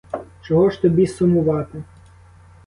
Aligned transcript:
Чого 0.41 0.69
ж 0.69 0.81
тобі 0.81 1.07
сумувати? 1.07 1.83